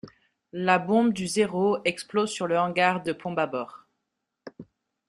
[0.53, 3.85] La bombe du Zero explose sur le hangar de pont bâbord.